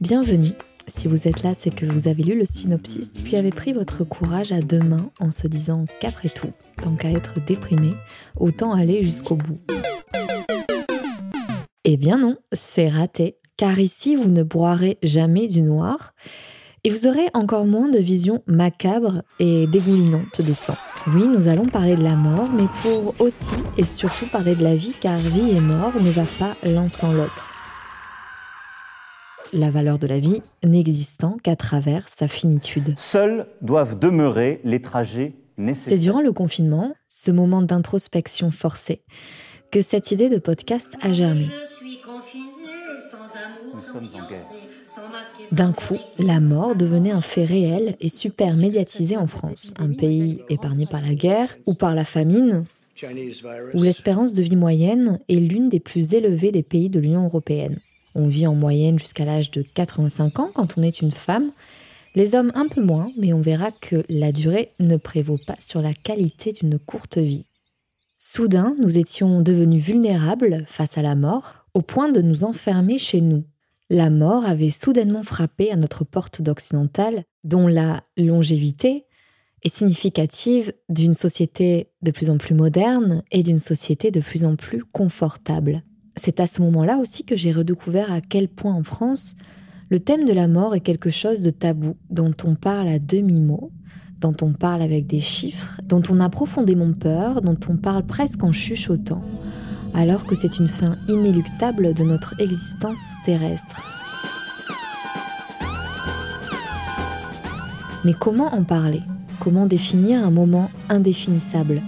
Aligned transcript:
Bienvenue. 0.00 0.52
Si 0.86 1.06
vous 1.06 1.28
êtes 1.28 1.42
là, 1.42 1.54
c'est 1.54 1.70
que 1.70 1.84
vous 1.84 2.08
avez 2.08 2.22
lu 2.22 2.38
le 2.38 2.46
synopsis, 2.46 3.18
puis 3.22 3.36
avez 3.36 3.50
pris 3.50 3.72
votre 3.72 4.04
courage 4.04 4.52
à 4.52 4.60
deux 4.60 4.80
mains 4.80 5.10
en 5.20 5.30
se 5.30 5.46
disant 5.46 5.84
qu'après 6.00 6.28
tout, 6.28 6.52
tant 6.80 6.96
qu'à 6.96 7.10
être 7.10 7.34
déprimé, 7.44 7.90
autant 8.36 8.72
aller 8.72 9.02
jusqu'au 9.02 9.36
bout. 9.36 9.58
Eh 11.84 11.96
bien 11.96 12.18
non, 12.18 12.36
c'est 12.52 12.88
raté, 12.88 13.36
car 13.56 13.78
ici 13.78 14.16
vous 14.16 14.30
ne 14.30 14.42
broierez 14.42 14.98
jamais 15.02 15.46
du 15.46 15.62
noir, 15.62 16.14
et 16.84 16.90
vous 16.90 17.06
aurez 17.06 17.28
encore 17.34 17.66
moins 17.66 17.88
de 17.88 17.98
visions 17.98 18.42
macabres 18.46 19.22
et 19.40 19.66
dégoulinantes 19.66 20.40
de 20.40 20.52
sang. 20.52 20.76
Oui, 21.14 21.26
nous 21.26 21.48
allons 21.48 21.64
parler 21.64 21.94
de 21.94 22.02
la 22.02 22.16
mort, 22.16 22.50
mais 22.50 22.66
pour 22.82 23.14
aussi 23.18 23.54
et 23.78 23.84
surtout 23.84 24.26
parler 24.26 24.54
de 24.54 24.62
la 24.62 24.76
vie, 24.76 24.92
car 25.00 25.16
vie 25.16 25.56
et 25.56 25.60
mort 25.60 25.92
ne 25.94 26.10
va 26.10 26.24
pas 26.38 26.54
l'un 26.62 26.88
sans 26.88 27.12
l'autre. 27.12 27.50
La 29.54 29.70
valeur 29.70 29.98
de 29.98 30.06
la 30.06 30.18
vie 30.18 30.42
n'existant 30.62 31.38
qu'à 31.42 31.56
travers 31.56 32.06
sa 32.08 32.28
finitude. 32.28 32.92
Seuls 32.98 33.46
doivent 33.62 33.98
demeurer 33.98 34.60
les 34.64 34.82
trajets 34.82 35.34
nécessaires. 35.56 35.96
C'est 35.96 36.02
durant 36.02 36.20
le 36.20 36.32
confinement, 36.32 36.94
ce 37.08 37.30
moment 37.30 37.62
d'introspection 37.62 38.50
forcée, 38.50 39.02
que 39.70 39.80
cette 39.80 40.10
idée 40.12 40.28
de 40.28 40.38
podcast 40.38 40.94
a 41.00 41.14
germé. 41.14 41.48
Nous 43.72 43.80
sommes 43.80 44.08
en 44.14 44.28
guerre. 44.28 44.67
D'un 45.52 45.72
coup, 45.72 45.98
la 46.18 46.40
mort 46.40 46.76
devenait 46.76 47.10
un 47.10 47.20
fait 47.20 47.44
réel 47.44 47.96
et 48.00 48.08
super 48.08 48.56
médiatisé 48.56 49.16
en 49.16 49.26
France, 49.26 49.72
un 49.78 49.92
pays 49.92 50.40
épargné 50.48 50.86
par 50.86 51.00
la 51.00 51.14
guerre 51.14 51.56
ou 51.66 51.74
par 51.74 51.94
la 51.94 52.04
famine, 52.04 52.64
où 53.74 53.82
l'espérance 53.82 54.32
de 54.32 54.42
vie 54.42 54.56
moyenne 54.56 55.20
est 55.28 55.36
l'une 55.36 55.68
des 55.68 55.80
plus 55.80 56.14
élevées 56.14 56.52
des 56.52 56.62
pays 56.62 56.90
de 56.90 57.00
l'Union 57.00 57.24
européenne. 57.24 57.78
On 58.14 58.26
vit 58.26 58.46
en 58.46 58.54
moyenne 58.54 58.98
jusqu'à 58.98 59.24
l'âge 59.24 59.50
de 59.50 59.62
85 59.62 60.38
ans 60.40 60.50
quand 60.54 60.76
on 60.76 60.82
est 60.82 61.00
une 61.00 61.12
femme, 61.12 61.52
les 62.14 62.34
hommes 62.34 62.52
un 62.54 62.66
peu 62.66 62.82
moins, 62.82 63.10
mais 63.16 63.32
on 63.32 63.40
verra 63.40 63.70
que 63.70 64.02
la 64.08 64.32
durée 64.32 64.70
ne 64.80 64.96
prévaut 64.96 65.38
pas 65.46 65.56
sur 65.60 65.80
la 65.80 65.94
qualité 65.94 66.52
d'une 66.52 66.78
courte 66.78 67.18
vie. 67.18 67.44
Soudain, 68.18 68.74
nous 68.80 68.98
étions 68.98 69.40
devenus 69.40 69.82
vulnérables 69.82 70.64
face 70.66 70.98
à 70.98 71.02
la 71.02 71.14
mort, 71.14 71.66
au 71.74 71.82
point 71.82 72.10
de 72.10 72.20
nous 72.20 72.42
enfermer 72.42 72.98
chez 72.98 73.20
nous, 73.20 73.44
la 73.90 74.10
mort 74.10 74.44
avait 74.44 74.70
soudainement 74.70 75.22
frappé 75.22 75.70
à 75.70 75.76
notre 75.76 76.04
porte 76.04 76.42
d'occidentale, 76.42 77.24
dont 77.44 77.66
la 77.66 78.02
longévité 78.16 79.06
est 79.64 79.74
significative 79.74 80.72
d'une 80.88 81.14
société 81.14 81.90
de 82.02 82.10
plus 82.10 82.30
en 82.30 82.38
plus 82.38 82.54
moderne 82.54 83.22
et 83.32 83.42
d'une 83.42 83.58
société 83.58 84.10
de 84.10 84.20
plus 84.20 84.44
en 84.44 84.56
plus 84.56 84.84
confortable. 84.84 85.82
C'est 86.16 86.40
à 86.40 86.46
ce 86.46 86.62
moment-là 86.62 86.98
aussi 86.98 87.24
que 87.24 87.36
j'ai 87.36 87.52
redécouvert 87.52 88.12
à 88.12 88.20
quel 88.20 88.48
point 88.48 88.74
en 88.74 88.82
France, 88.82 89.36
le 89.88 90.00
thème 90.00 90.24
de 90.24 90.32
la 90.32 90.48
mort 90.48 90.74
est 90.74 90.80
quelque 90.80 91.10
chose 91.10 91.40
de 91.42 91.50
tabou, 91.50 91.96
dont 92.10 92.34
on 92.44 92.54
parle 92.54 92.88
à 92.88 92.98
demi-mot, 92.98 93.72
dont 94.20 94.36
on 94.42 94.52
parle 94.52 94.82
avec 94.82 95.06
des 95.06 95.20
chiffres, 95.20 95.80
dont 95.84 96.02
on 96.10 96.20
a 96.20 96.28
profondément 96.28 96.92
peur, 96.92 97.40
dont 97.40 97.58
on 97.68 97.76
parle 97.76 98.04
presque 98.04 98.42
en 98.44 98.52
chuchotant 98.52 99.22
alors 99.94 100.24
que 100.26 100.34
c'est 100.34 100.58
une 100.58 100.68
fin 100.68 100.96
inéluctable 101.08 101.94
de 101.94 102.04
notre 102.04 102.40
existence 102.40 102.98
terrestre. 103.24 103.82
Mais 108.04 108.12
comment 108.12 108.54
en 108.54 108.62
parler? 108.62 109.00
Comment 109.40 109.66
définir 109.66 110.24
un 110.24 110.30
moment 110.30 110.70
indéfinissable? 110.88 111.82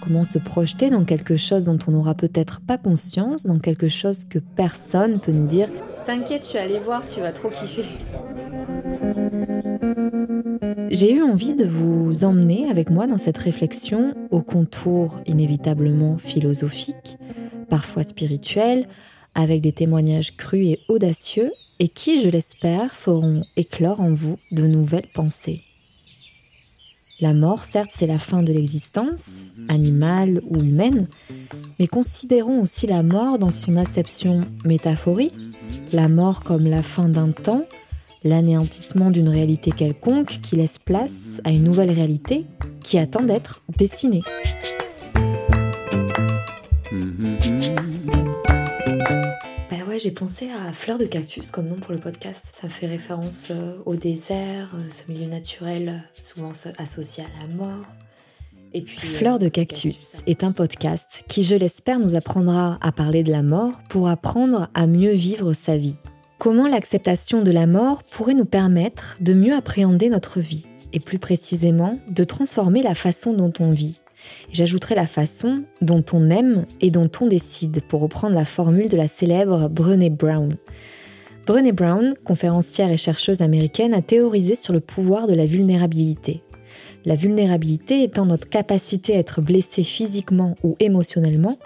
Comment 0.00 0.24
se 0.24 0.38
projeter 0.38 0.90
dans 0.90 1.04
quelque 1.04 1.36
chose 1.36 1.64
dont 1.64 1.78
on 1.86 1.92
n'aura 1.92 2.14
peut-être 2.14 2.60
pas 2.60 2.76
conscience, 2.76 3.44
dans 3.44 3.58
quelque 3.58 3.88
chose 3.88 4.24
que 4.24 4.38
personne 4.38 5.18
peut 5.20 5.32
nous 5.32 5.46
dire 5.46 5.68
T'inquiète, 6.04 6.46
tu 6.50 6.58
aller 6.58 6.78
voir, 6.78 7.06
tu 7.06 7.20
vas 7.20 7.32
trop 7.32 7.48
kiffer. 7.48 7.84
J'ai 10.90 11.12
eu 11.12 11.22
envie 11.22 11.54
de 11.54 11.64
vous 11.64 12.24
emmener 12.24 12.68
avec 12.70 12.90
moi 12.90 13.06
dans 13.06 13.18
cette 13.18 13.38
réflexion 13.38 14.14
au 14.30 14.42
contour 14.42 15.18
inévitablement 15.26 16.18
philosophique, 16.18 17.16
parfois 17.74 18.04
spirituel, 18.04 18.86
avec 19.34 19.60
des 19.60 19.72
témoignages 19.72 20.36
crus 20.36 20.64
et 20.68 20.80
audacieux, 20.86 21.50
et 21.80 21.88
qui, 21.88 22.20
je 22.20 22.28
l'espère, 22.28 22.94
feront 22.94 23.42
éclore 23.56 24.00
en 24.00 24.14
vous 24.14 24.38
de 24.52 24.68
nouvelles 24.68 25.08
pensées. 25.12 25.60
La 27.18 27.32
mort, 27.32 27.64
certes, 27.64 27.90
c'est 27.92 28.06
la 28.06 28.20
fin 28.20 28.44
de 28.44 28.52
l'existence, 28.52 29.46
animale 29.68 30.40
ou 30.48 30.60
humaine, 30.60 31.08
mais 31.80 31.88
considérons 31.88 32.62
aussi 32.62 32.86
la 32.86 33.02
mort 33.02 33.40
dans 33.40 33.50
son 33.50 33.74
acception 33.74 34.42
métaphorique, 34.64 35.48
la 35.92 36.06
mort 36.06 36.44
comme 36.44 36.68
la 36.68 36.84
fin 36.84 37.08
d'un 37.08 37.32
temps, 37.32 37.64
l'anéantissement 38.22 39.10
d'une 39.10 39.28
réalité 39.28 39.72
quelconque 39.72 40.38
qui 40.42 40.54
laisse 40.54 40.78
place 40.78 41.40
à 41.42 41.50
une 41.50 41.64
nouvelle 41.64 41.90
réalité 41.90 42.46
qui 42.84 42.98
attend 42.98 43.24
d'être 43.24 43.62
dessinée. 43.76 44.22
Bah 49.70 49.76
ouais, 49.88 49.98
j'ai 49.98 50.12
pensé 50.12 50.48
à 50.50 50.72
Fleur 50.72 50.98
de 50.98 51.06
Cactus 51.06 51.50
comme 51.50 51.66
nom 51.66 51.76
pour 51.76 51.92
le 51.92 51.98
podcast. 51.98 52.52
Ça 52.54 52.68
fait 52.68 52.86
référence 52.86 53.48
euh, 53.50 53.78
au 53.84 53.96
désert, 53.96 54.70
euh, 54.74 54.88
ce 54.88 55.10
milieu 55.10 55.26
naturel 55.26 55.88
euh, 55.88 56.22
souvent 56.22 56.52
associé 56.78 57.24
à 57.24 57.42
la 57.42 57.48
mort. 57.52 57.84
Et 58.72 58.82
puis, 58.82 59.06
Fleur 59.06 59.38
de 59.38 59.48
Cactus 59.48 60.16
est 60.26 60.44
un 60.44 60.52
podcast 60.52 61.24
qui, 61.26 61.42
je 61.42 61.56
l'espère, 61.56 61.98
nous 61.98 62.14
apprendra 62.14 62.78
à 62.80 62.92
parler 62.92 63.22
de 63.22 63.32
la 63.32 63.42
mort 63.42 63.80
pour 63.88 64.08
apprendre 64.08 64.68
à 64.74 64.86
mieux 64.86 65.12
vivre 65.12 65.52
sa 65.52 65.76
vie. 65.76 65.96
Comment 66.38 66.68
l'acceptation 66.68 67.42
de 67.42 67.50
la 67.50 67.66
mort 67.66 68.04
pourrait 68.04 68.34
nous 68.34 68.44
permettre 68.44 69.16
de 69.20 69.32
mieux 69.32 69.54
appréhender 69.54 70.10
notre 70.10 70.40
vie 70.40 70.66
et 70.92 71.00
plus 71.00 71.18
précisément 71.18 71.98
de 72.08 72.24
transformer 72.24 72.82
la 72.82 72.94
façon 72.94 73.32
dont 73.32 73.52
on 73.58 73.70
vit 73.70 74.00
J'ajouterai 74.52 74.94
la 74.94 75.06
façon 75.06 75.64
dont 75.80 76.04
on 76.12 76.30
aime 76.30 76.64
et 76.80 76.90
dont 76.90 77.10
on 77.20 77.26
décide, 77.26 77.82
pour 77.82 78.00
reprendre 78.00 78.34
la 78.34 78.44
formule 78.44 78.88
de 78.88 78.96
la 78.96 79.08
célèbre 79.08 79.68
Brené 79.68 80.10
Brown. 80.10 80.54
Brené 81.46 81.72
Brown, 81.72 82.14
conférencière 82.24 82.90
et 82.90 82.96
chercheuse 82.96 83.42
américaine, 83.42 83.94
a 83.94 84.02
théorisé 84.02 84.54
sur 84.54 84.72
le 84.72 84.80
pouvoir 84.80 85.26
de 85.26 85.34
la 85.34 85.46
vulnérabilité. 85.46 86.42
La 87.04 87.16
vulnérabilité 87.16 88.02
étant 88.02 88.24
notre 88.24 88.48
capacité 88.48 89.14
à 89.14 89.18
être 89.18 89.42
blessé 89.42 89.82
physiquement 89.82 90.56
ou 90.62 90.76
émotionnellement, 90.80 91.58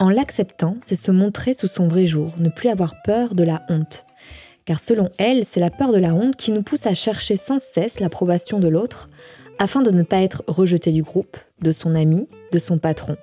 en 0.00 0.10
l'acceptant, 0.10 0.76
c'est 0.80 0.94
se 0.94 1.10
montrer 1.10 1.54
sous 1.54 1.66
son 1.66 1.86
vrai 1.86 2.06
jour, 2.06 2.32
ne 2.38 2.48
plus 2.48 2.68
avoir 2.68 3.02
peur 3.02 3.34
de 3.34 3.42
la 3.42 3.62
honte. 3.68 4.06
Car 4.64 4.78
selon 4.78 5.08
elle, 5.18 5.44
c'est 5.44 5.60
la 5.60 5.70
peur 5.70 5.92
de 5.92 5.98
la 5.98 6.14
honte 6.14 6.36
qui 6.36 6.52
nous 6.52 6.62
pousse 6.62 6.86
à 6.86 6.94
chercher 6.94 7.36
sans 7.36 7.58
cesse 7.58 8.00
l'approbation 8.00 8.60
de 8.60 8.68
l'autre, 8.68 9.08
afin 9.58 9.82
de 9.82 9.90
ne 9.90 10.02
pas 10.02 10.22
être 10.22 10.44
rejeté 10.46 10.92
du 10.92 11.02
groupe, 11.02 11.36
de 11.62 11.72
son 11.72 11.94
ami, 11.94 12.26
de 12.52 12.58
son 12.58 12.78
patron. 12.78 13.16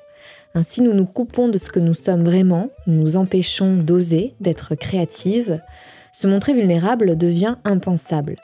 Ainsi, 0.54 0.82
nous 0.82 0.94
nous 0.94 1.06
coupons 1.06 1.50
de 1.50 1.58
ce 1.58 1.70
que 1.70 1.80
nous 1.80 1.94
sommes 1.94 2.24
vraiment, 2.24 2.70
nous 2.88 3.02
nous 3.02 3.18
empêchons 3.18 3.76
d'oser, 3.76 4.36
d'être 4.40 4.76
créative. 4.76 5.62
Se 6.14 6.28
montrer 6.28 6.54
vulnérable 6.54 7.18
devient 7.18 7.56
impensable. 7.66 8.38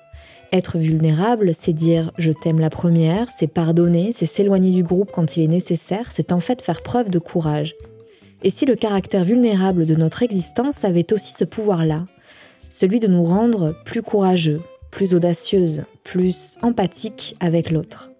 Être 0.51 0.77
vulnérable, 0.77 1.53
c'est 1.53 1.71
dire 1.71 2.11
je 2.17 2.31
t'aime 2.31 2.59
la 2.59 2.69
première, 2.69 3.29
c'est 3.31 3.47
pardonner, 3.47 4.11
c'est 4.11 4.25
s'éloigner 4.25 4.71
du 4.71 4.83
groupe 4.83 5.11
quand 5.13 5.37
il 5.37 5.43
est 5.43 5.47
nécessaire, 5.47 6.11
c'est 6.11 6.33
en 6.33 6.41
fait 6.41 6.61
faire 6.61 6.83
preuve 6.83 7.09
de 7.09 7.19
courage. 7.19 7.75
Et 8.43 8.49
si 8.49 8.65
le 8.65 8.75
caractère 8.75 9.23
vulnérable 9.23 9.85
de 9.85 9.95
notre 9.95 10.23
existence 10.23 10.83
avait 10.83 11.13
aussi 11.13 11.33
ce 11.33 11.45
pouvoir-là, 11.45 12.05
celui 12.69 12.99
de 12.99 13.07
nous 13.07 13.23
rendre 13.23 13.73
plus 13.85 14.01
courageux, 14.01 14.59
plus 14.91 15.15
audacieuse, 15.15 15.85
plus 16.03 16.57
empathique 16.61 17.35
avec 17.39 17.71
l'autre. 17.71 18.11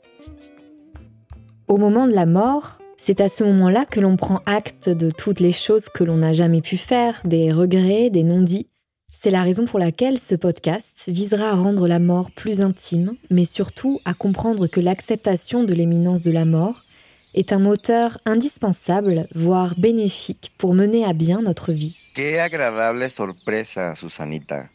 Au 1.67 1.77
moment 1.77 2.07
de 2.07 2.13
la 2.13 2.25
mort, 2.25 2.79
c'est 2.97 3.21
à 3.21 3.29
ce 3.29 3.43
moment-là 3.43 3.85
que 3.85 3.99
l'on 3.99 4.17
prend 4.17 4.41
acte 4.45 4.89
de 4.89 5.09
toutes 5.09 5.39
les 5.39 5.51
choses 5.51 5.89
que 5.89 6.03
l'on 6.03 6.17
n'a 6.17 6.33
jamais 6.33 6.61
pu 6.61 6.77
faire, 6.77 7.21
des 7.25 7.51
regrets, 7.51 8.09
des 8.09 8.23
non-dits. 8.23 8.67
C'est 9.11 9.31
la 9.31 9.43
raison 9.43 9.65
pour 9.65 9.79
laquelle 9.79 10.17
ce 10.17 10.35
podcast 10.35 11.03
visera 11.07 11.49
à 11.49 11.55
rendre 11.55 11.87
la 11.87 11.99
mort 11.99 12.31
plus 12.31 12.61
intime, 12.61 13.15
mais 13.29 13.45
surtout 13.45 13.99
à 14.05 14.13
comprendre 14.13 14.67
que 14.67 14.79
l'acceptation 14.79 15.63
de 15.63 15.73
l'éminence 15.73 16.23
de 16.23 16.31
la 16.31 16.45
mort 16.45 16.83
est 17.33 17.53
un 17.53 17.59
moteur 17.59 18.19
indispensable, 18.25 19.27
voire 19.33 19.75
bénéfique, 19.77 20.51
pour 20.57 20.73
mener 20.73 21.05
à 21.05 21.13
bien 21.13 21.41
notre 21.41 21.71
vie. 21.71 21.97
Qué 22.13 22.39
agradable 22.39 23.09
sorpresa, 23.09 23.95
Susanita. 23.95 24.65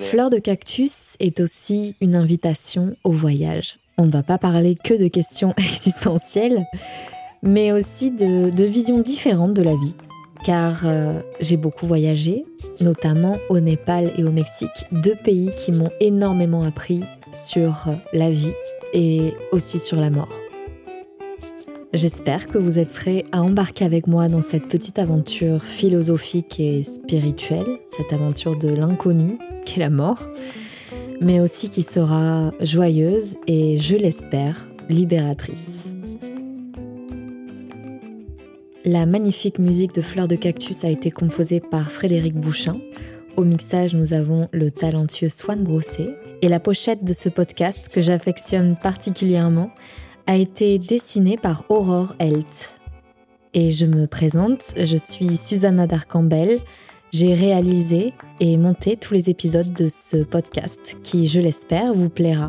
Fleur 0.00 0.30
de 0.30 0.38
cactus 0.38 1.16
est 1.18 1.40
aussi 1.40 1.96
une 2.00 2.16
invitation 2.16 2.96
au 3.04 3.12
voyage. 3.12 3.78
On 3.98 4.06
ne 4.06 4.10
va 4.10 4.22
pas 4.22 4.38
parler 4.38 4.74
que 4.74 4.94
de 4.94 5.08
questions 5.08 5.54
existentielles, 5.58 6.66
mais 7.42 7.72
aussi 7.72 8.10
de, 8.10 8.64
visions 8.64 9.00
différentes 9.00 9.54
de 9.54 9.62
la 9.62 9.74
vie. 9.74 9.94
Car 10.44 10.82
euh, 10.84 11.20
j'ai 11.40 11.56
beaucoup 11.56 11.86
voyagé, 11.86 12.44
notamment 12.80 13.38
au 13.48 13.60
Népal 13.60 14.12
et 14.16 14.24
au 14.24 14.32
Mexique, 14.32 14.86
deux 14.90 15.14
pays 15.14 15.50
qui 15.56 15.70
m'ont 15.72 15.90
énormément 16.00 16.64
appris 16.64 17.02
sur 17.32 17.86
la 18.12 18.30
vie 18.30 18.52
et 18.92 19.34
aussi 19.52 19.78
sur 19.78 20.00
la 20.00 20.10
mort. 20.10 20.41
J'espère 21.92 22.46
que 22.46 22.56
vous 22.56 22.78
êtes 22.78 22.90
prêts 22.90 23.24
à 23.32 23.42
embarquer 23.42 23.84
avec 23.84 24.06
moi 24.06 24.26
dans 24.26 24.40
cette 24.40 24.66
petite 24.66 24.98
aventure 24.98 25.62
philosophique 25.62 26.58
et 26.58 26.84
spirituelle, 26.84 27.80
cette 27.90 28.14
aventure 28.14 28.56
de 28.56 28.68
l'inconnu 28.68 29.36
qu'est 29.66 29.80
la 29.80 29.90
mort, 29.90 30.26
mais 31.20 31.38
aussi 31.38 31.68
qui 31.68 31.82
sera 31.82 32.50
joyeuse 32.60 33.36
et, 33.46 33.76
je 33.76 33.94
l'espère, 33.94 34.66
libératrice. 34.88 35.88
La 38.86 39.04
magnifique 39.04 39.58
musique 39.58 39.94
de 39.94 40.00
Fleurs 40.00 40.28
de 40.28 40.36
Cactus 40.36 40.84
a 40.84 40.88
été 40.88 41.10
composée 41.10 41.60
par 41.60 41.92
Frédéric 41.92 42.34
Bouchin. 42.34 42.78
Au 43.36 43.44
mixage, 43.44 43.94
nous 43.94 44.14
avons 44.14 44.48
le 44.52 44.70
talentueux 44.70 45.28
Swan 45.28 45.62
Brossé. 45.62 46.06
Et 46.40 46.48
la 46.48 46.58
pochette 46.58 47.04
de 47.04 47.12
ce 47.12 47.28
podcast, 47.28 47.90
que 47.90 48.00
j'affectionne 48.00 48.76
particulièrement, 48.82 49.70
a 50.26 50.36
été 50.36 50.78
dessinée 50.78 51.36
par 51.36 51.64
Aurore 51.68 52.14
Helt. 52.18 52.76
Et 53.54 53.70
je 53.70 53.86
me 53.86 54.06
présente, 54.06 54.74
je 54.82 54.96
suis 54.96 55.36
Susanna 55.36 55.86
Darcambel. 55.86 56.58
J'ai 57.12 57.34
réalisé 57.34 58.12
et 58.40 58.56
monté 58.56 58.96
tous 58.96 59.14
les 59.14 59.28
épisodes 59.28 59.72
de 59.72 59.86
ce 59.86 60.18
podcast 60.18 60.96
qui, 61.02 61.28
je 61.28 61.40
l'espère, 61.40 61.92
vous 61.92 62.08
plaira. 62.08 62.48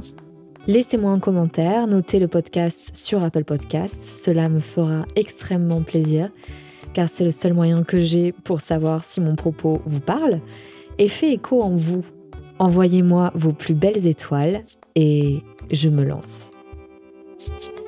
Laissez-moi 0.67 1.11
un 1.11 1.19
commentaire, 1.19 1.87
notez 1.87 2.19
le 2.19 2.29
podcast 2.29 2.95
sur 2.95 3.21
Apple 3.21 3.43
Podcasts, 3.43 4.01
cela 4.01 4.47
me 4.47 4.61
fera 4.61 5.05
extrêmement 5.17 5.81
plaisir 5.81 6.29
car 6.93 7.09
c'est 7.09 7.25
le 7.25 7.31
seul 7.31 7.53
moyen 7.53 7.83
que 7.83 7.99
j'ai 7.99 8.31
pour 8.31 8.61
savoir 8.61 9.03
si 9.03 9.19
mon 9.19 9.35
propos 9.35 9.81
vous 9.85 9.99
parle 9.99 10.39
et 10.97 11.07
fait 11.07 11.33
écho 11.33 11.61
en 11.61 11.75
vous. 11.75 12.05
Envoyez-moi 12.59 13.31
vos 13.35 13.51
plus 13.51 13.73
belles 13.73 14.07
étoiles 14.07 14.63
et 14.95 15.41
je 15.71 15.89
me 15.89 16.03
lance. 16.03 16.52
Thank 17.45 17.77
you. 17.77 17.82